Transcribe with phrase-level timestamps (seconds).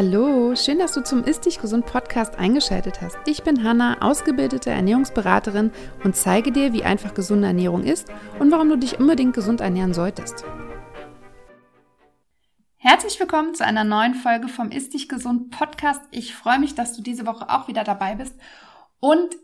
[0.00, 3.18] Hallo, schön, dass du zum Ist Dich Gesund Podcast eingeschaltet hast.
[3.26, 5.72] Ich bin Hanna, ausgebildete Ernährungsberaterin
[6.04, 8.06] und zeige dir, wie einfach gesunde Ernährung ist
[8.38, 10.44] und warum du dich unbedingt gesund ernähren solltest.
[12.76, 16.02] Herzlich willkommen zu einer neuen Folge vom Ist Dich Gesund Podcast.
[16.12, 18.36] Ich freue mich, dass du diese Woche auch wieder dabei bist
[19.00, 19.34] und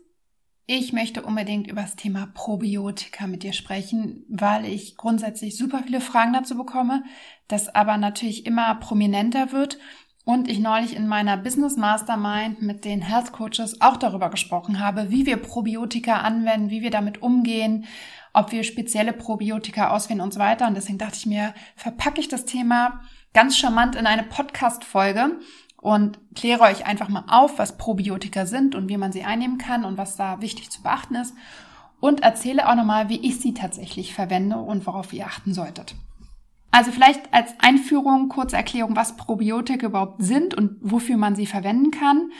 [0.67, 6.01] ich möchte unbedingt über das Thema Probiotika mit dir sprechen, weil ich grundsätzlich super viele
[6.01, 7.03] Fragen dazu bekomme,
[7.49, 9.77] das aber natürlich immer prominenter wird
[10.25, 15.11] und ich neulich in meiner Business Mastermind mit den Health Coaches auch darüber gesprochen habe,
[15.11, 17.85] wie wir Probiotika anwenden, wie wir damit umgehen,
[18.33, 20.67] ob wir spezielle Probiotika auswählen und so weiter.
[20.67, 23.01] Und deswegen dachte ich mir, verpacke ich das Thema
[23.33, 25.39] ganz charmant in eine Podcast-Folge
[25.79, 29.85] und kläre euch einfach mal auf, was Probiotika sind und wie man sie einnehmen kann
[29.85, 31.35] und was da wichtig zu beachten ist.
[31.99, 35.95] Und erzähle auch nochmal, wie ich sie tatsächlich verwende und worauf ihr achten solltet.
[36.75, 41.89] Also vielleicht als Einführung kurze Erklärung, was Probiotika überhaupt sind und wofür man sie verwenden
[41.89, 42.31] kann.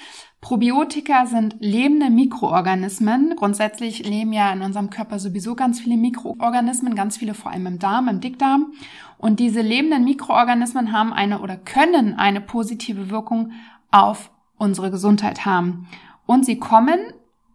[0.41, 3.37] Probiotika sind lebende Mikroorganismen.
[3.37, 7.79] Grundsätzlich leben ja in unserem Körper sowieso ganz viele Mikroorganismen, ganz viele vor allem im
[7.79, 8.73] Darm, im Dickdarm.
[9.17, 13.53] Und diese lebenden Mikroorganismen haben eine oder können eine positive Wirkung
[13.89, 15.87] auf unsere Gesundheit haben.
[16.25, 16.99] Und sie kommen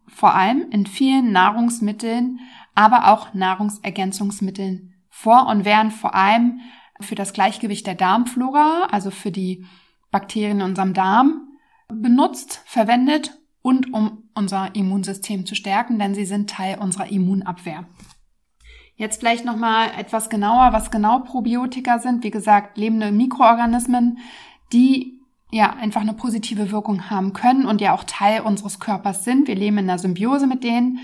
[0.06, 2.40] vor allem in vielen Nahrungsmitteln,
[2.74, 6.60] aber auch Nahrungsergänzungsmitteln vor und werden vor allem
[7.00, 9.66] für das Gleichgewicht der Darmflora, also für die
[10.10, 11.48] Bakterien in unserem Darm,
[11.88, 17.84] benutzt, verwendet und um unser Immunsystem zu stärken, denn sie sind Teil unserer Immunabwehr.
[18.96, 22.22] Jetzt vielleicht noch mal etwas genauer, was genau Probiotika sind.
[22.22, 24.18] Wie gesagt, lebende Mikroorganismen,
[24.72, 29.48] die ja einfach eine positive Wirkung haben können und ja auch Teil unseres Körpers sind.
[29.48, 30.98] Wir leben in einer Symbiose mit denen.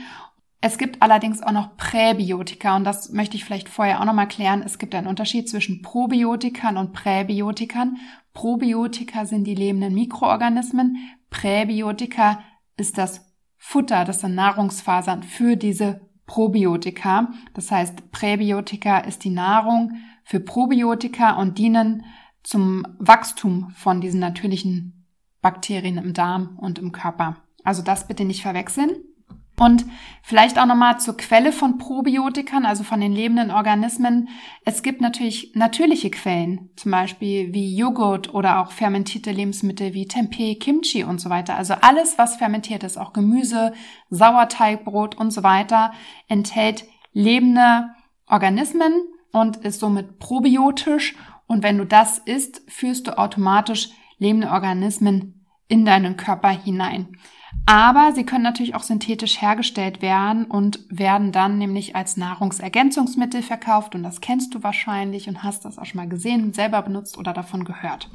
[0.61, 4.27] Es gibt allerdings auch noch Präbiotika und das möchte ich vielleicht vorher auch noch mal
[4.27, 4.63] klären.
[4.63, 7.99] Es gibt einen Unterschied zwischen Probiotikern und Präbiotikern.
[8.33, 10.97] Probiotika sind die lebenden Mikroorganismen.
[11.31, 12.41] Präbiotika
[12.77, 13.21] ist das
[13.57, 17.29] Futter, das sind Nahrungsfasern für diese Probiotika.
[17.55, 19.93] Das heißt, Präbiotika ist die Nahrung
[20.25, 22.05] für Probiotika und dienen
[22.43, 25.07] zum Wachstum von diesen natürlichen
[25.41, 27.37] Bakterien im Darm und im Körper.
[27.65, 28.91] Also das bitte nicht verwechseln.
[29.59, 29.87] Und
[30.23, 34.29] vielleicht auch nochmal zur Quelle von Probiotikern, also von den lebenden Organismen.
[34.65, 40.57] Es gibt natürlich natürliche Quellen, zum Beispiel wie Joghurt oder auch fermentierte Lebensmittel wie Tempeh,
[40.57, 41.57] Kimchi und so weiter.
[41.57, 43.73] Also alles, was fermentiert ist, auch Gemüse,
[44.11, 45.93] Sauerteigbrot und so weiter,
[46.29, 46.85] enthält
[47.15, 47.89] lebende
[48.27, 48.93] Organismen
[49.33, 51.15] und ist somit probiotisch.
[51.47, 53.89] Und wenn du das isst, führst du automatisch
[54.19, 57.17] lebende Organismen in deinen Körper hinein.
[57.65, 63.95] Aber sie können natürlich auch synthetisch hergestellt werden und werden dann nämlich als Nahrungsergänzungsmittel verkauft.
[63.95, 67.33] Und das kennst du wahrscheinlich und hast das auch schon mal gesehen, selber benutzt oder
[67.33, 68.09] davon gehört.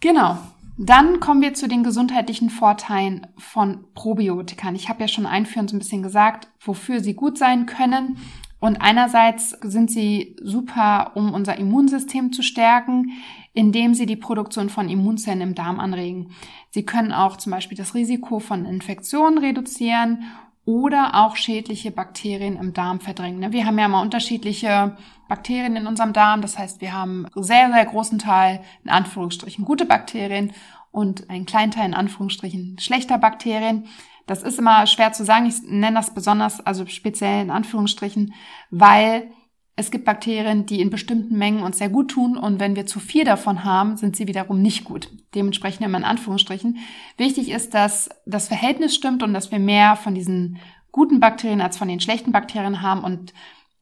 [0.00, 0.36] Genau.
[0.78, 4.74] Dann kommen wir zu den gesundheitlichen Vorteilen von Probiotikern.
[4.74, 8.18] Ich habe ja schon einführend so ein bisschen gesagt, wofür sie gut sein können.
[8.58, 13.12] Und einerseits sind sie super, um unser Immunsystem zu stärken,
[13.52, 16.30] indem sie die Produktion von Immunzellen im Darm anregen.
[16.70, 20.24] Sie können auch zum Beispiel das Risiko von Infektionen reduzieren
[20.64, 23.52] oder auch schädliche Bakterien im Darm verdrängen.
[23.52, 24.96] Wir haben ja mal unterschiedliche
[25.28, 26.42] Bakterien in unserem Darm.
[26.42, 30.52] Das heißt, wir haben sehr, sehr großen Teil in Anführungsstrichen gute Bakterien
[30.90, 33.84] und einen kleinen Teil in Anführungsstrichen schlechter Bakterien.
[34.26, 35.46] Das ist immer schwer zu sagen.
[35.46, 38.34] Ich nenne das besonders, also speziell in Anführungsstrichen,
[38.70, 39.30] weil
[39.76, 42.98] es gibt Bakterien, die in bestimmten Mengen uns sehr gut tun und wenn wir zu
[42.98, 45.10] viel davon haben, sind sie wiederum nicht gut.
[45.34, 46.78] Dementsprechend immer in Anführungsstrichen.
[47.18, 50.58] Wichtig ist, dass das Verhältnis stimmt und dass wir mehr von diesen
[50.92, 53.34] guten Bakterien als von den schlechten Bakterien haben und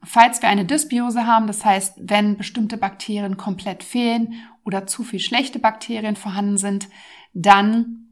[0.02, 4.34] falls wir eine Dysbiose haben, das heißt, wenn bestimmte Bakterien komplett fehlen
[4.64, 6.88] oder zu viel schlechte Bakterien vorhanden sind,
[7.32, 8.03] dann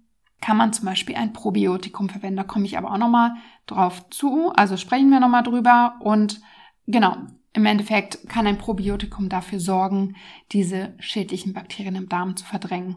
[0.43, 2.37] kann man zum Beispiel ein Probiotikum verwenden.
[2.37, 3.33] Da komme ich aber auch nochmal
[3.67, 4.53] drauf zu.
[4.55, 5.95] Also sprechen wir nochmal drüber.
[6.01, 6.43] Und
[6.87, 7.17] genau,
[7.55, 10.17] im Endeffekt kann ein Probiotikum dafür sorgen,
[10.51, 12.97] diese schädlichen Bakterien im Darm zu verdrängen.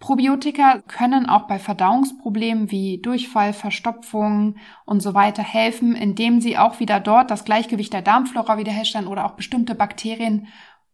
[0.00, 6.80] Probiotika können auch bei Verdauungsproblemen wie Durchfall, Verstopfung und so weiter helfen, indem sie auch
[6.80, 10.48] wieder dort das Gleichgewicht der Darmflora wiederherstellen oder auch bestimmte Bakterien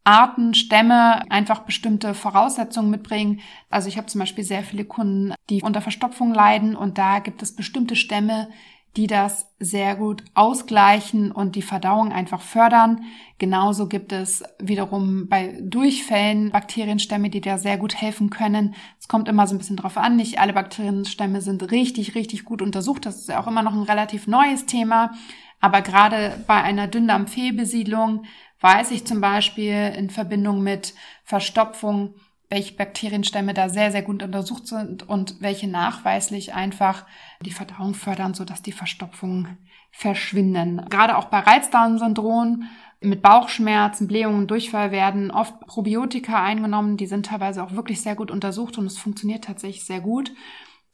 [0.09, 3.41] Arten, Stämme einfach bestimmte Voraussetzungen mitbringen.
[3.69, 7.43] Also ich habe zum Beispiel sehr viele Kunden, die unter Verstopfung leiden und da gibt
[7.43, 8.49] es bestimmte Stämme,
[8.97, 13.05] die das sehr gut ausgleichen und die Verdauung einfach fördern.
[13.37, 18.75] Genauso gibt es wiederum bei Durchfällen Bakterienstämme, die da sehr gut helfen können.
[18.99, 20.17] Es kommt immer so ein bisschen drauf an.
[20.17, 23.05] Nicht alle Bakterienstämme sind richtig, richtig gut untersucht.
[23.05, 25.13] Das ist ja auch immer noch ein relativ neues Thema.
[25.61, 28.25] Aber gerade bei einer Dünndarmfehlbesiedlung
[28.61, 30.95] weiß ich zum Beispiel in Verbindung mit
[31.25, 32.15] Verstopfung,
[32.51, 37.05] welche Bakterienstämme da sehr, sehr gut untersucht sind und welche nachweislich einfach
[37.43, 39.59] die Verdauung fördern, sodass die Verstopfungen
[39.91, 40.85] verschwinden.
[40.89, 42.65] Gerade auch bei Reizdarmsyndrom
[43.01, 46.97] mit Bauchschmerzen, Blähungen, Durchfall werden oft Probiotika eingenommen.
[46.97, 50.33] Die sind teilweise auch wirklich sehr gut untersucht und es funktioniert tatsächlich sehr gut.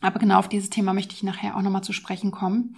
[0.00, 2.74] Aber genau auf dieses Thema möchte ich nachher auch nochmal zu sprechen kommen.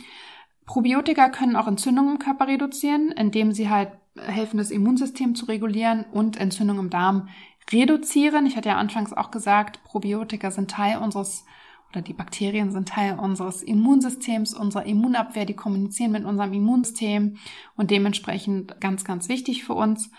[0.65, 3.91] Probiotika können auch Entzündungen im Körper reduzieren, indem sie halt
[4.21, 7.29] helfen, das Immunsystem zu regulieren und Entzündungen im Darm
[7.71, 8.47] reduzieren.
[8.47, 11.45] Ich hatte ja anfangs auch gesagt, Probiotika sind Teil unseres
[11.91, 17.39] oder die Bakterien sind Teil unseres Immunsystems, unserer Immunabwehr, die kommunizieren mit unserem Immunsystem
[17.77, 20.11] und dementsprechend ganz, ganz wichtig für uns.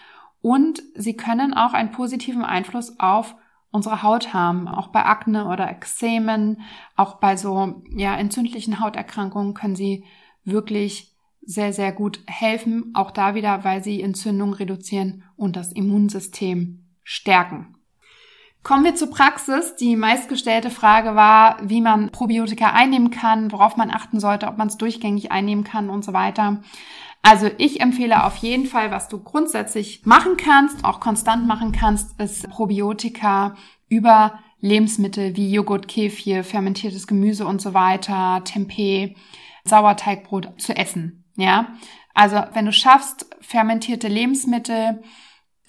[0.41, 3.35] Und sie können auch einen positiven Einfluss auf
[3.69, 6.61] unsere Haut haben, auch bei Akne oder Ekzemen,
[6.95, 10.05] auch bei so ja entzündlichen Hauterkrankungen können sie
[10.45, 16.85] wirklich sehr sehr gut helfen, auch da wieder, weil sie Entzündung reduzieren und das Immunsystem
[17.03, 17.77] stärken.
[18.63, 19.75] Kommen wir zur Praxis.
[19.77, 24.67] Die meistgestellte Frage war, wie man Probiotika einnehmen kann, worauf man achten sollte, ob man
[24.67, 26.61] es durchgängig einnehmen kann und so weiter.
[27.21, 32.19] Also ich empfehle auf jeden Fall, was du grundsätzlich machen kannst, auch konstant machen kannst,
[32.19, 33.55] ist Probiotika
[33.87, 39.15] über Lebensmittel wie Joghurt, Kefir, fermentiertes Gemüse und so weiter, Tempeh,
[39.63, 41.23] Sauerteigbrot zu essen.
[41.37, 41.67] Ja,
[42.13, 45.01] also wenn du schaffst, fermentierte Lebensmittel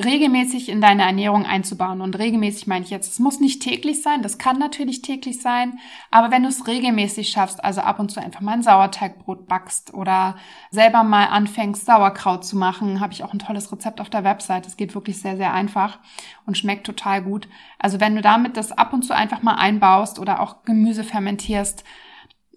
[0.02, 2.00] regelmäßig in deine Ernährung einzubauen.
[2.00, 5.78] Und regelmäßig meine ich jetzt, es muss nicht täglich sein, das kann natürlich täglich sein,
[6.10, 9.92] aber wenn du es regelmäßig schaffst, also ab und zu einfach mal ein Sauerteigbrot backst
[9.94, 10.36] oder
[10.70, 14.66] selber mal anfängst, Sauerkraut zu machen, habe ich auch ein tolles Rezept auf der Website.
[14.66, 15.98] Es geht wirklich sehr, sehr einfach
[16.46, 17.48] und schmeckt total gut.
[17.78, 21.84] Also wenn du damit das ab und zu einfach mal einbaust oder auch Gemüse fermentierst,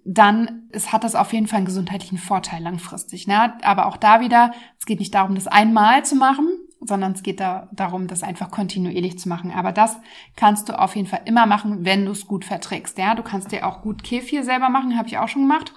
[0.04, 3.28] dann es hat das auf jeden Fall einen gesundheitlichen Vorteil langfristig.
[3.28, 3.54] Ne?
[3.64, 6.48] Aber auch da wieder, es geht nicht darum, das einmal zu machen,
[6.80, 9.52] sondern es geht da darum, das einfach kontinuierlich zu machen.
[9.52, 9.98] Aber das
[10.36, 12.98] kannst du auf jeden Fall immer machen, wenn du es gut verträgst.
[12.98, 15.74] Ja, du kannst dir auch gut Kefir selber machen, habe ich auch schon gemacht.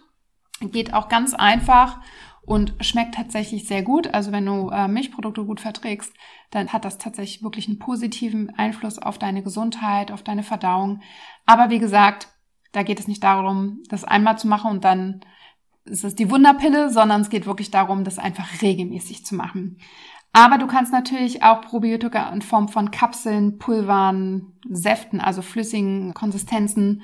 [0.61, 2.01] Geht auch ganz einfach
[2.47, 4.13] und schmeckt tatsächlich sehr gut.
[4.15, 6.15] Also wenn du äh, Milchprodukte gut verträgst,
[6.51, 11.01] dann hat das tatsächlich wirklich einen positiven Einfluss auf deine Gesundheit, auf deine Verdauung.
[11.45, 12.29] Aber wie gesagt,
[12.75, 15.21] da geht es nicht darum, das einmal zu machen und dann
[15.85, 19.79] ist es die Wunderpille, sondern es geht wirklich darum, das einfach regelmäßig zu machen.
[20.33, 27.03] Aber du kannst natürlich auch Probiotika in Form von Kapseln, Pulvern, Säften, also flüssigen Konsistenzen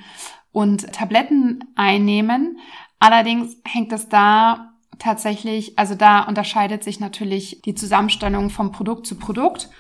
[0.51, 2.59] und Tabletten einnehmen.
[2.99, 9.17] Allerdings hängt es da tatsächlich, also da unterscheidet sich natürlich die Zusammenstellung vom Produkt zu
[9.17, 9.71] Produkt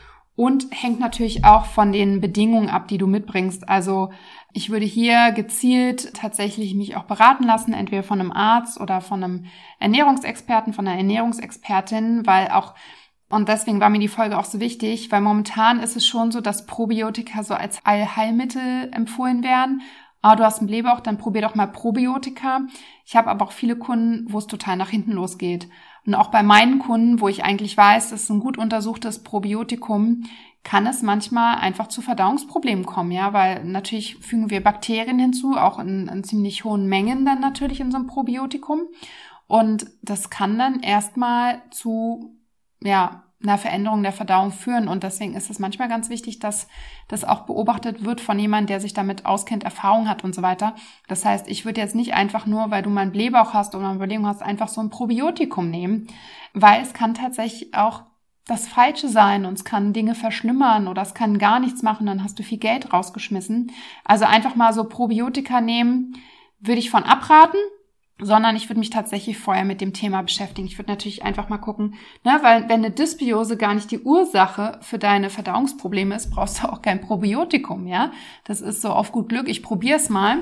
[0.40, 3.68] und hängt natürlich auch von den Bedingungen ab, die du mitbringst.
[3.68, 4.08] Also
[4.54, 9.22] ich würde hier gezielt tatsächlich mich auch beraten lassen, entweder von einem Arzt oder von
[9.22, 9.44] einem
[9.80, 12.74] Ernährungsexperten, von einer Ernährungsexpertin, weil auch
[13.28, 16.40] und deswegen war mir die Folge auch so wichtig, weil momentan ist es schon so,
[16.40, 19.82] dass Probiotika so als Allheilmittel empfohlen werden.
[20.22, 22.62] Aber du hast einen Blähbauch, dann probier doch mal Probiotika.
[23.04, 25.68] Ich habe aber auch viele Kunden, wo es total nach hinten losgeht.
[26.06, 30.24] Und auch bei meinen Kunden, wo ich eigentlich weiß, das ist ein gut untersuchtes Probiotikum,
[30.62, 35.78] kann es manchmal einfach zu Verdauungsproblemen kommen, ja, weil natürlich fügen wir Bakterien hinzu, auch
[35.78, 38.82] in, in ziemlich hohen Mengen dann natürlich in so einem Probiotikum.
[39.46, 42.36] Und das kann dann erstmal zu
[42.82, 44.88] ja, einer Veränderung der Verdauung führen.
[44.88, 46.68] Und deswegen ist es manchmal ganz wichtig, dass
[47.08, 50.74] das auch beobachtet wird von jemandem, der sich damit auskennt, Erfahrung hat und so weiter.
[51.08, 53.86] Das heißt, ich würde jetzt nicht einfach nur, weil du mal einen Blähbauch hast oder
[53.86, 56.08] eine Überlegung hast, einfach so ein Probiotikum nehmen,
[56.52, 58.02] weil es kann tatsächlich auch
[58.46, 62.24] das Falsche sein und es kann Dinge verschlimmern oder es kann gar nichts machen, dann
[62.24, 63.70] hast du viel Geld rausgeschmissen.
[64.04, 66.16] Also einfach mal so Probiotika nehmen,
[66.58, 67.58] würde ich von abraten
[68.22, 70.66] sondern ich würde mich tatsächlich vorher mit dem Thema beschäftigen.
[70.66, 74.78] Ich würde natürlich einfach mal gucken, ne, weil wenn eine Dysbiose gar nicht die Ursache
[74.82, 78.12] für deine Verdauungsprobleme ist, brauchst du auch kein Probiotikum, ja.
[78.44, 79.48] Das ist so auf gut Glück.
[79.48, 80.38] Ich probiere es mal.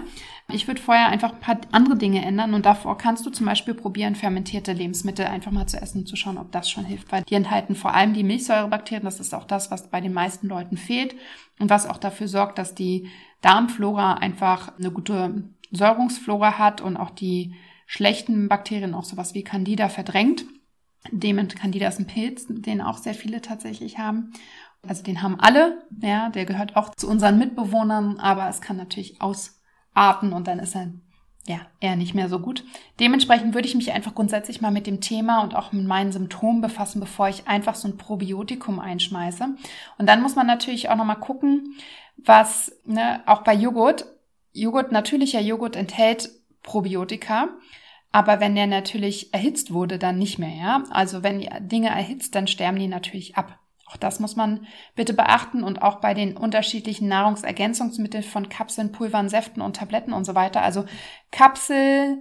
[0.51, 3.75] Ich würde vorher einfach ein paar andere Dinge ändern und davor kannst du zum Beispiel
[3.75, 7.35] probieren, fermentierte Lebensmittel einfach mal zu essen, zu schauen, ob das schon hilft, weil die
[7.35, 9.05] enthalten vor allem die Milchsäurebakterien.
[9.05, 11.15] Das ist auch das, was bei den meisten Leuten fehlt
[11.59, 13.11] und was auch dafür sorgt, dass die
[13.43, 17.55] Darmflora einfach eine gute Säurungsflora hat und auch die
[17.89, 20.45] schlechten Bakterien, auch sowas wie Candida, verdrängt.
[21.11, 24.35] Demon Candida ist ein Pilz, den auch sehr viele tatsächlich haben.
[24.87, 29.21] Also den haben alle, ja, der gehört auch zu unseren Mitbewohnern, aber es kann natürlich
[29.23, 30.93] ausarten und dann ist er
[31.47, 32.63] ja eher nicht mehr so gut.
[33.01, 36.61] Dementsprechend würde ich mich einfach grundsätzlich mal mit dem Thema und auch mit meinen Symptomen
[36.61, 39.47] befassen, bevor ich einfach so ein Probiotikum einschmeiße.
[39.97, 41.75] Und dann muss man natürlich auch nochmal gucken,
[42.19, 44.05] was, ne, auch bei Joghurt,
[44.53, 46.29] Joghurt, natürlicher Joghurt enthält
[46.69, 47.49] Probiotika.
[48.13, 50.85] Aber wenn der natürlich erhitzt wurde, dann nicht mehr, ja.
[50.91, 53.59] Also wenn die Dinge erhitzt, dann sterben die natürlich ab.
[53.87, 59.31] Auch das muss man bitte beachten und auch bei den unterschiedlichen Nahrungsergänzungsmitteln von Kapseln, Pulvern,
[59.31, 60.63] Säften und Tabletten und so weiter.
[60.63, 60.85] Also
[61.33, 62.19] Kapsel,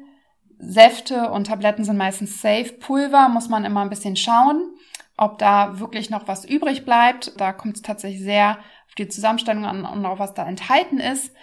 [0.60, 2.72] Säfte und Tabletten sind meistens safe.
[2.80, 4.62] Pulver muss man immer ein bisschen schauen,
[5.18, 7.34] ob da wirklich noch was übrig bleibt.
[7.40, 11.34] Da kommt es tatsächlich sehr auf die Zusammenstellung an und auch was da enthalten ist.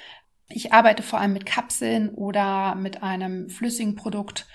[0.49, 4.47] Ich arbeite vor allem mit Kapseln oder mit einem flüssigen Produkt.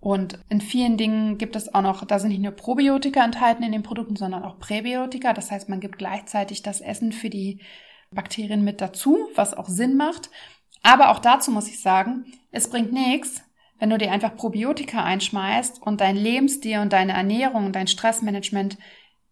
[0.00, 3.72] Und in vielen Dingen gibt es auch noch, da sind nicht nur Probiotika enthalten in
[3.72, 5.32] den Produkten, sondern auch Präbiotika.
[5.32, 7.60] Das heißt, man gibt gleichzeitig das Essen für die
[8.10, 10.30] Bakterien mit dazu, was auch Sinn macht.
[10.82, 13.42] Aber auch dazu muss ich sagen, es bringt nichts,
[13.78, 18.78] wenn du dir einfach Probiotika einschmeißt und dein Lebensstil und deine Ernährung und dein Stressmanagement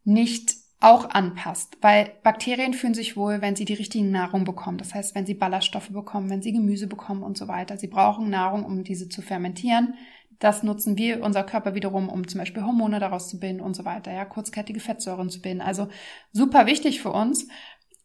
[0.05, 4.79] nicht auch anpasst, weil Bakterien fühlen sich wohl, wenn sie die richtigen Nahrung bekommen.
[4.79, 7.79] Das heißt, wenn sie Ballaststoffe bekommen, wenn sie Gemüse bekommen und so weiter.
[7.79, 9.95] Sie brauchen Nahrung, um diese zu fermentieren.
[10.41, 13.85] Das nutzen wir, unser Körper wiederum, um zum Beispiel Hormone daraus zu bilden und so
[13.85, 15.61] weiter, ja, kurzkettige Fettsäuren zu bilden.
[15.63, 15.89] Also
[16.33, 17.47] super wichtig für uns.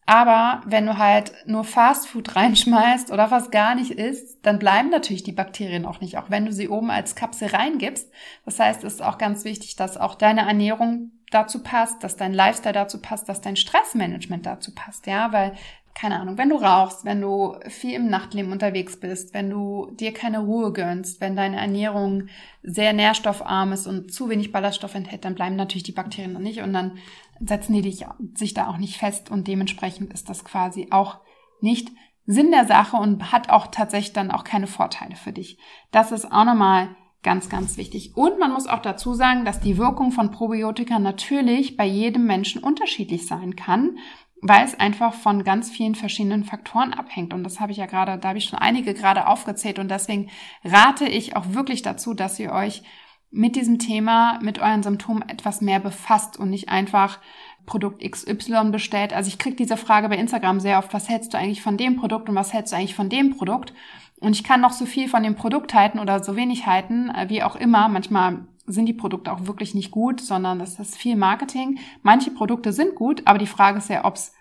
[0.05, 5.23] Aber wenn du halt nur Fastfood reinschmeißt oder was gar nicht isst, dann bleiben natürlich
[5.23, 8.11] die Bakterien auch nicht, auch wenn du sie oben als Kapsel reingibst.
[8.43, 12.33] Das heißt, es ist auch ganz wichtig, dass auch deine Ernährung dazu passt, dass dein
[12.33, 15.53] Lifestyle dazu passt, dass dein Stressmanagement dazu passt, ja, weil
[15.99, 20.13] keine Ahnung, wenn du rauchst, wenn du viel im Nachtleben unterwegs bist, wenn du dir
[20.13, 22.27] keine Ruhe gönnst, wenn deine Ernährung
[22.63, 26.61] sehr nährstoffarm ist und zu wenig Ballaststoff enthält, dann bleiben natürlich die Bakterien noch nicht
[26.61, 26.99] und dann
[27.41, 28.05] setzen die dich,
[28.35, 31.17] sich da auch nicht fest und dementsprechend ist das quasi auch
[31.59, 31.89] nicht
[32.25, 35.57] Sinn der Sache und hat auch tatsächlich dann auch keine Vorteile für dich.
[35.91, 38.15] Das ist auch nochmal ganz, ganz wichtig.
[38.15, 42.63] Und man muss auch dazu sagen, dass die Wirkung von Probiotika natürlich bei jedem Menschen
[42.63, 43.97] unterschiedlich sein kann
[44.41, 47.33] weil es einfach von ganz vielen verschiedenen Faktoren abhängt.
[47.33, 49.79] Und das habe ich ja gerade, da habe ich schon einige gerade aufgezählt.
[49.79, 50.29] Und deswegen
[50.63, 52.83] rate ich auch wirklich dazu, dass ihr euch
[53.31, 57.19] mit diesem Thema, mit euren Symptomen etwas mehr befasst und nicht einfach
[57.65, 59.13] Produkt XY bestellt.
[59.13, 61.97] Also ich kriege diese Frage bei Instagram sehr oft, was hältst du eigentlich von dem
[61.97, 63.73] Produkt und was hältst du eigentlich von dem Produkt?
[64.19, 67.29] Und ich kann noch so viel von dem Produkt halten oder so wenig halten, äh,
[67.29, 67.87] wie auch immer.
[67.87, 71.79] Manchmal sind die Produkte auch wirklich nicht gut, sondern das ist viel Marketing.
[72.03, 74.33] Manche Produkte sind gut, aber die Frage ist ja, ob es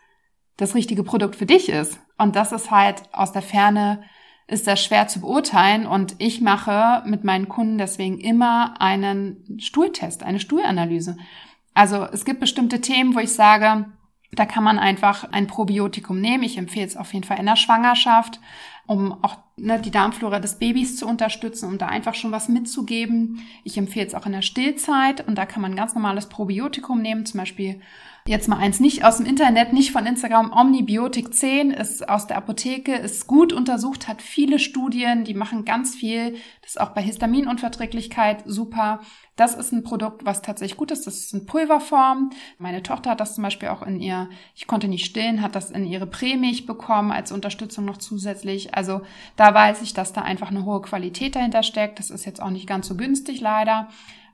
[0.56, 2.00] das richtige Produkt für dich ist.
[2.18, 4.02] Und das ist halt aus der Ferne
[4.48, 10.22] ist das schwer zu beurteilen und ich mache mit meinen Kunden deswegen immer einen Stuhltest,
[10.22, 11.18] eine Stuhlanalyse.
[11.74, 13.84] Also es gibt bestimmte Themen, wo ich sage,
[14.32, 16.44] da kann man einfach ein Probiotikum nehmen.
[16.44, 18.40] Ich empfehle es auf jeden Fall in der Schwangerschaft
[18.88, 23.46] um auch ne, die Darmflora des Babys zu unterstützen, um da einfach schon was mitzugeben.
[23.62, 27.26] Ich empfehle es auch in der Stillzeit und da kann man ganz normales Probiotikum nehmen,
[27.26, 27.80] zum Beispiel
[28.28, 30.52] Jetzt mal eins nicht aus dem Internet, nicht von Instagram.
[30.52, 35.94] Omnibiotik 10 ist aus der Apotheke, ist gut untersucht, hat viele Studien, die machen ganz
[35.94, 36.32] viel.
[36.60, 39.00] Das ist auch bei Histaminunverträglichkeit super.
[39.38, 41.06] Das ist ein Produkt, was tatsächlich gut ist.
[41.06, 42.30] Das ist in Pulverform.
[42.58, 45.70] Meine Tochter hat das zum Beispiel auch in ihr, ich konnte nicht stillen, hat das
[45.70, 48.74] in ihre Prämilch bekommen als Unterstützung noch zusätzlich.
[48.74, 49.02] Also
[49.36, 52.00] da weiß ich, dass da einfach eine hohe Qualität dahinter steckt.
[52.00, 53.88] Das ist jetzt auch nicht ganz so günstig leider.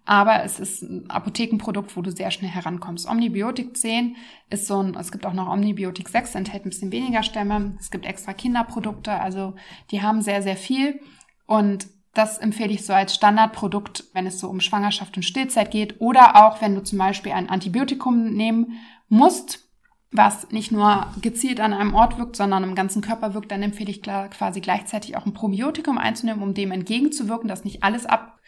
[0.07, 3.07] Aber es ist ein Apothekenprodukt, wo du sehr schnell herankommst.
[3.07, 4.17] Omnibiotik 10
[4.49, 7.77] ist so ein, es gibt auch noch Omnibiotik 6, enthält ein bisschen weniger Stämme.
[7.79, 9.55] Es gibt extra Kinderprodukte, also
[9.91, 10.99] die haben sehr, sehr viel.
[11.47, 16.01] Und das empfehle ich so als Standardprodukt, wenn es so um Schwangerschaft und Stillzeit geht
[16.01, 18.79] oder auch wenn du zum Beispiel ein Antibiotikum nehmen
[19.09, 19.61] musst,
[20.13, 23.91] was nicht nur gezielt an einem Ort wirkt, sondern im ganzen Körper wirkt, dann empfehle
[23.91, 28.39] ich quasi gleichzeitig auch ein Probiotikum einzunehmen, um dem entgegenzuwirken, dass nicht alles ab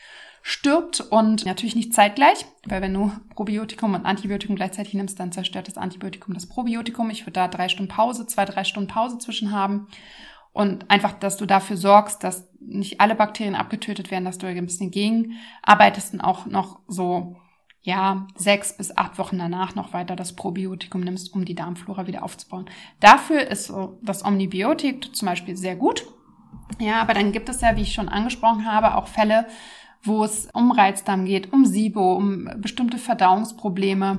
[0.49, 5.67] stirbt und natürlich nicht zeitgleich, weil wenn du Probiotikum und Antibiotikum gleichzeitig nimmst, dann zerstört
[5.67, 7.11] das Antibiotikum das Probiotikum.
[7.11, 9.89] Ich würde da drei Stunden Pause, zwei, drei Stunden Pause zwischen haben.
[10.57, 14.65] Und einfach, dass du dafür sorgst, dass nicht alle Bakterien abgetötet werden, dass du ein
[14.65, 17.37] bisschen gegen arbeitest und auch noch so,
[17.83, 22.23] ja, sechs bis acht Wochen danach noch weiter das Probiotikum nimmst, um die Darmflora wieder
[22.23, 22.71] aufzubauen.
[23.01, 26.07] Dafür ist so das Omnibiotik zum Beispiel sehr gut.
[26.79, 29.47] Ja, aber dann gibt es ja, wie ich schon angesprochen habe, auch Fälle,
[30.07, 34.19] wo es um Reizdarm geht, um SIBO, um bestimmte Verdauungsprobleme.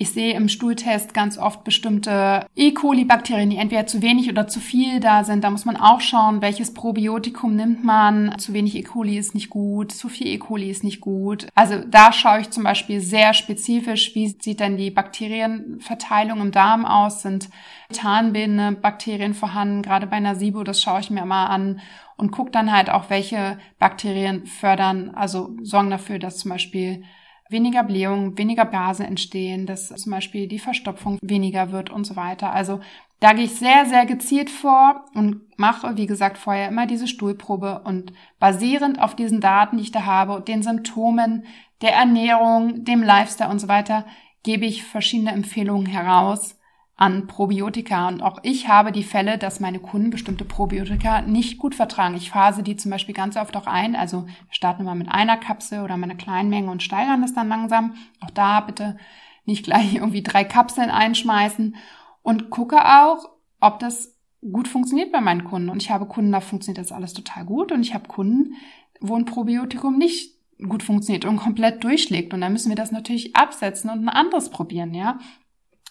[0.00, 2.70] Ich sehe im Stuhltest ganz oft bestimmte E.
[2.70, 5.42] coli-Bakterien, die entweder zu wenig oder zu viel da sind.
[5.42, 8.38] Da muss man auch schauen, welches Probiotikum nimmt man.
[8.38, 8.82] Zu wenig E.
[8.82, 10.38] coli ist nicht gut, zu viel E.
[10.38, 11.48] coli ist nicht gut.
[11.56, 16.84] Also da schaue ich zum Beispiel sehr spezifisch, wie sieht denn die Bakterienverteilung im Darm
[16.84, 17.22] aus?
[17.22, 17.48] Sind
[17.90, 19.82] methanbildende Bakterien vorhanden?
[19.82, 21.80] Gerade bei einer SIBO, das schaue ich mir mal an
[22.18, 27.04] und gucke dann halt auch, welche Bakterien fördern, also sorgen dafür, dass zum Beispiel
[27.48, 32.52] weniger Blähungen, weniger Gasen entstehen, dass zum Beispiel die Verstopfung weniger wird und so weiter.
[32.52, 32.80] Also
[33.20, 37.80] da gehe ich sehr, sehr gezielt vor und mache, wie gesagt, vorher immer diese Stuhlprobe
[37.84, 41.46] und basierend auf diesen Daten, die ich da habe, den Symptomen,
[41.80, 44.04] der Ernährung, dem Lifestyle und so weiter,
[44.42, 46.57] gebe ich verschiedene Empfehlungen heraus
[46.98, 48.08] an Probiotika.
[48.08, 52.16] Und auch ich habe die Fälle, dass meine Kunden bestimmte Probiotika nicht gut vertragen.
[52.16, 53.94] Ich phase die zum Beispiel ganz oft auch ein.
[53.94, 57.32] Also wir starten mal mit einer Kapsel oder mit einer kleinen Menge und steigern es
[57.32, 57.94] dann langsam.
[58.20, 58.98] Auch da bitte
[59.44, 61.76] nicht gleich irgendwie drei Kapseln einschmeißen
[62.22, 65.68] und gucke auch, ob das gut funktioniert bei meinen Kunden.
[65.68, 67.70] Und ich habe Kunden, da funktioniert das alles total gut.
[67.70, 68.54] Und ich habe Kunden,
[69.00, 70.34] wo ein Probiotikum nicht
[70.68, 72.34] gut funktioniert und komplett durchschlägt.
[72.34, 75.20] Und dann müssen wir das natürlich absetzen und ein anderes probieren, ja.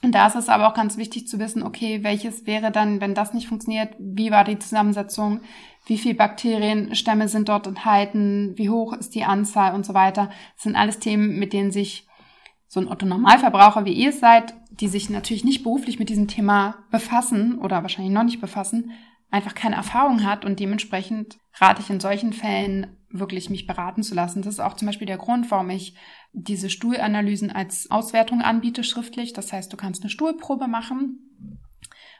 [0.03, 3.15] Und da ist es aber auch ganz wichtig zu wissen, okay, welches wäre dann, wenn
[3.15, 5.41] das nicht funktioniert, wie war die Zusammensetzung,
[5.87, 10.29] wie viele Bakterienstämme sind dort enthalten, wie hoch ist die Anzahl und so weiter.
[10.55, 12.07] Das sind alles Themen, mit denen sich
[12.67, 17.57] so ein Otto-Normalverbraucher, wie ihr seid, die sich natürlich nicht beruflich mit diesem Thema befassen
[17.57, 18.91] oder wahrscheinlich noch nicht befassen,
[19.31, 24.15] einfach keine Erfahrung hat und dementsprechend rate ich in solchen Fällen wirklich mich beraten zu
[24.15, 24.41] lassen.
[24.41, 25.95] Das ist auch zum Beispiel der Grund, warum ich
[26.33, 29.33] diese Stuhlanalysen als Auswertung anbiete schriftlich.
[29.33, 31.19] Das heißt, du kannst eine Stuhlprobe machen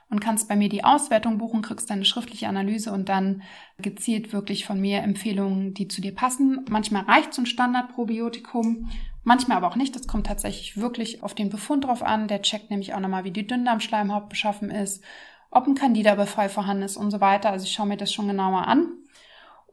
[0.10, 3.44] und kannst bei mir die Auswertung buchen, kriegst deine schriftliche Analyse und dann
[3.78, 6.66] gezielt wirklich von mir Empfehlungen, die zu dir passen.
[6.70, 8.90] Manchmal reicht so ein Standardprobiotikum,
[9.24, 9.96] manchmal aber auch nicht.
[9.96, 12.30] Das kommt tatsächlich wirklich auf den Befund drauf an.
[12.30, 15.04] Der checkt nämlich auch nochmal, wie die Dünndarmschleimhaut beschaffen ist,
[15.52, 17.50] ob ein Candida-Befall vorhanden ist und so weiter.
[17.50, 18.88] Also ich schaue mir das schon genauer an.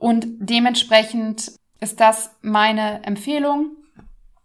[0.04, 3.70] Und dementsprechend ist das meine Empfehlung,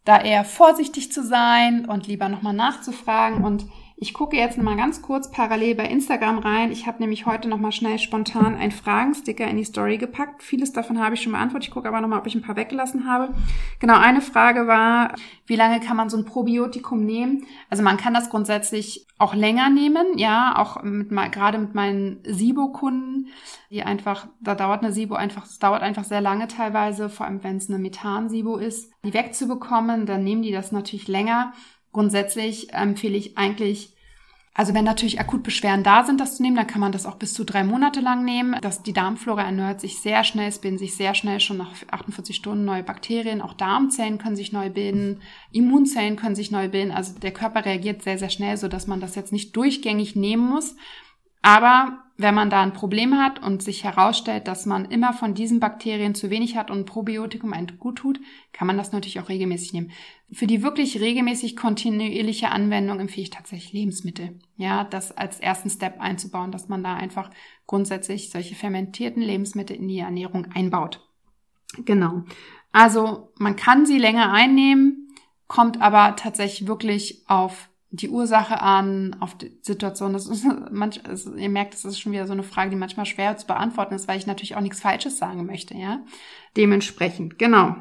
[0.05, 3.43] da eher vorsichtig zu sein und lieber nochmal nachzufragen.
[3.43, 3.65] Und
[4.01, 6.71] ich gucke jetzt nochmal ganz kurz parallel bei Instagram rein.
[6.71, 10.41] Ich habe nämlich heute nochmal schnell spontan einen Fragensticker in die Story gepackt.
[10.41, 11.67] Vieles davon habe ich schon beantwortet.
[11.67, 13.33] Ich gucke aber nochmal, ob ich ein paar weggelassen habe.
[13.79, 15.15] Genau, eine Frage war,
[15.47, 17.45] wie lange kann man so ein Probiotikum nehmen?
[17.69, 23.27] Also man kann das grundsätzlich auch länger nehmen, ja, auch mit, gerade mit meinen SIBO-Kunden,
[23.69, 27.43] die einfach, da dauert eine SIBO einfach, es dauert einfach sehr lange teilweise, vor allem
[27.43, 31.51] wenn es eine Methan-SIBO ist, die wegzubekommen, dann nehmen die das natürlich länger.
[31.91, 33.95] Grundsätzlich empfehle ich eigentlich,
[34.53, 37.15] also wenn natürlich akut Beschwerden da sind, das zu nehmen, dann kann man das auch
[37.15, 38.55] bis zu drei Monate lang nehmen.
[38.61, 42.35] Das, die Darmflora erneuert sich sehr schnell, es bilden sich sehr schnell schon nach 48
[42.35, 43.41] Stunden neue Bakterien.
[43.41, 45.21] Auch Darmzellen können sich neu bilden,
[45.51, 46.91] Immunzellen können sich neu bilden.
[46.91, 50.47] Also der Körper reagiert sehr, sehr schnell, so dass man das jetzt nicht durchgängig nehmen
[50.47, 50.75] muss.
[51.41, 55.61] Aber wenn man da ein Problem hat und sich herausstellt, dass man immer von diesen
[55.61, 58.19] Bakterien zu wenig hat und ein Probiotikum ein gut tut,
[58.51, 59.91] kann man das natürlich auch regelmäßig nehmen.
[60.31, 64.37] Für die wirklich regelmäßig kontinuierliche Anwendung empfehle ich tatsächlich Lebensmittel.
[64.57, 67.31] Ja, das als ersten Step einzubauen, dass man da einfach
[67.65, 71.07] grundsätzlich solche fermentierten Lebensmittel in die Ernährung einbaut.
[71.85, 72.23] Genau.
[72.71, 75.07] Also man kann sie länger einnehmen,
[75.47, 80.13] kommt aber tatsächlich wirklich auf die Ursache an, auf die Situation.
[80.13, 83.07] Das ist manch, also ihr merkt, das ist schon wieder so eine Frage, die manchmal
[83.07, 86.01] schwer zu beantworten ist, weil ich natürlich auch nichts Falsches sagen möchte, ja.
[86.55, 87.75] Dementsprechend, genau.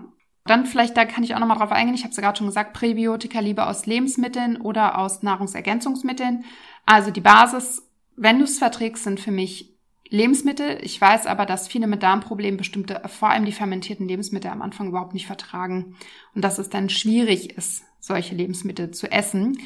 [0.48, 1.94] Dann vielleicht, da kann ich auch nochmal drauf eingehen.
[1.94, 6.44] Ich habe es ja gerade schon gesagt, Präbiotika lieber aus Lebensmitteln oder aus Nahrungsergänzungsmitteln.
[6.86, 7.82] Also die Basis,
[8.16, 9.76] wenn du es verträgst, sind für mich
[10.08, 10.78] Lebensmittel.
[10.82, 14.88] Ich weiß aber, dass viele mit Darmproblemen bestimmte, vor allem die fermentierten Lebensmittel am Anfang
[14.88, 15.96] überhaupt nicht vertragen
[16.34, 19.58] und dass es dann schwierig ist, solche Lebensmittel zu essen.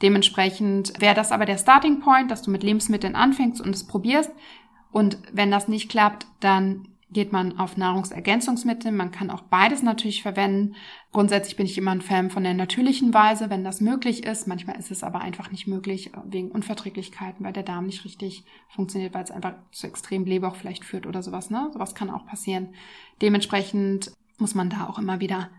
[0.00, 4.30] Dementsprechend wäre das aber der Starting Point, dass du mit Lebensmitteln anfängst und es probierst.
[4.90, 8.92] Und wenn das nicht klappt, dann geht man auf Nahrungsergänzungsmittel.
[8.92, 10.76] Man kann auch beides natürlich verwenden.
[11.12, 14.46] Grundsätzlich bin ich immer ein Fan von der natürlichen Weise, wenn das möglich ist.
[14.46, 19.12] Manchmal ist es aber einfach nicht möglich wegen Unverträglichkeiten, weil der Darm nicht richtig funktioniert,
[19.12, 21.50] weil es einfach zu extrem Blähbauch vielleicht führt oder sowas.
[21.50, 21.70] Ne?
[21.72, 22.74] Sowas kann auch passieren.
[23.20, 25.50] Dementsprechend muss man da auch immer wieder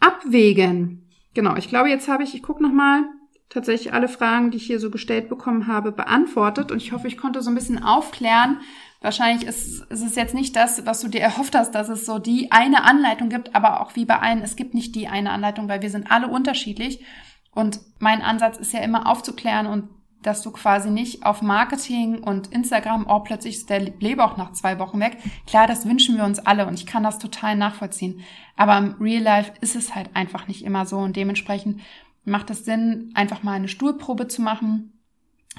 [0.00, 1.08] abwägen.
[1.34, 3.04] Genau, ich glaube, jetzt habe ich, ich gucke nochmal,
[3.50, 6.72] tatsächlich alle Fragen, die ich hier so gestellt bekommen habe, beantwortet.
[6.72, 8.60] Und ich hoffe, ich konnte so ein bisschen aufklären.
[9.02, 12.18] Wahrscheinlich ist, ist es jetzt nicht das, was du dir erhofft hast, dass es so
[12.18, 15.68] die eine Anleitung gibt, aber auch wie bei allen, es gibt nicht die eine Anleitung,
[15.68, 17.04] weil wir sind alle unterschiedlich.
[17.52, 19.88] Und mein Ansatz ist ja immer aufzuklären und
[20.22, 24.78] dass du quasi nicht auf Marketing und Instagram, oh, plötzlich ist der Blähbauch nach zwei
[24.78, 25.16] Wochen weg.
[25.46, 28.20] Klar, das wünschen wir uns alle und ich kann das total nachvollziehen.
[28.56, 31.80] Aber im Real Life ist es halt einfach nicht immer so und dementsprechend
[32.24, 34.99] macht es Sinn, einfach mal eine Stuhlprobe zu machen,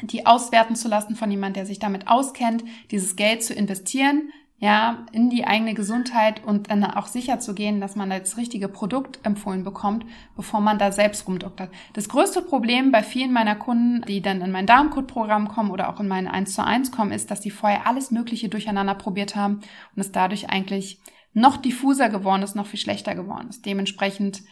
[0.02, 5.08] die auswerten zu lassen von jemand, der sich damit auskennt, dieses Geld zu investieren, ja,
[5.12, 9.20] in die eigene Gesundheit und dann auch sicher zu gehen, dass man das richtige Produkt
[9.24, 11.72] empfohlen bekommt, bevor man da selbst rumdoktert.
[11.94, 16.00] Das größte Problem bei vielen meiner Kunden, die dann in mein Darmcode-Programm kommen oder auch
[16.00, 19.62] in mein 1 zu 1 kommen, ist, dass die vorher alles Mögliche durcheinander probiert haben
[19.96, 21.00] und es dadurch eigentlich
[21.34, 23.66] noch diffuser geworden ist, noch viel schlechter geworden ist.
[23.66, 24.44] Dementsprechend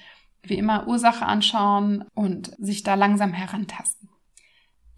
[0.41, 4.09] wie immer Ursache anschauen und sich da langsam herantasten.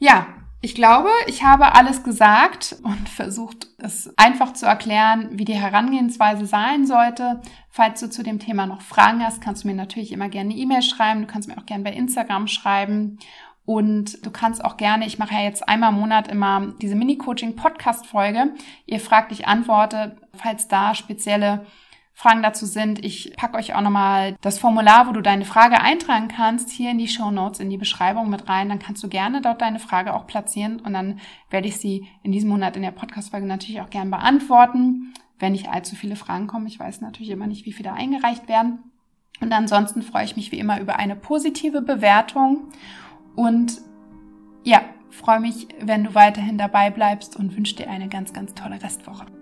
[0.02, 0.26] Ja,
[0.64, 6.46] Ich glaube, ich habe alles gesagt und versucht, es einfach zu erklären, wie die Herangehensweise
[6.46, 7.42] sein sollte.
[7.72, 10.60] Falls du zu dem Thema noch Fragen hast, kannst du mir natürlich immer gerne eine
[10.60, 11.22] E-Mail schreiben.
[11.22, 13.18] Du kannst mir auch gerne bei Instagram schreiben.
[13.66, 18.54] Und du kannst auch gerne, ich mache ja jetzt einmal im Monat immer diese Mini-Coaching-Podcast-Folge.
[18.86, 21.66] Ihr fragt, ich antworte, falls da spezielle
[22.22, 23.04] Fragen dazu sind.
[23.04, 27.00] Ich packe euch auch nochmal das Formular, wo du deine Frage eintragen kannst, hier in
[27.00, 28.70] die Show Notes, in die Beschreibung mit rein.
[28.70, 32.32] Dann kannst du gerne dort deine Frage auch platzieren und dann werde ich sie in
[32.32, 36.68] diesem Monat in der Podcast-Folge natürlich auch gern beantworten, wenn nicht allzu viele Fragen kommen.
[36.68, 38.84] Ich weiß natürlich immer nicht, wie viele eingereicht werden.
[39.40, 42.68] Und ansonsten freue ich mich wie immer über eine positive Bewertung
[43.36, 43.82] und
[44.64, 48.84] ja, freue mich, wenn du weiterhin dabei bleibst und wünsche dir eine ganz, ganz tolle
[48.84, 49.41] Restwoche.